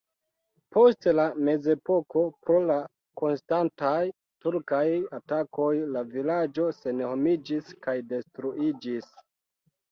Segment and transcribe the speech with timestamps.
[0.75, 2.77] Post la mezepoko pro la
[3.23, 3.93] konstantaj
[4.47, 4.81] turkaj
[5.21, 9.17] atakoj la vilaĝo senhomiĝis kaj detruiĝis.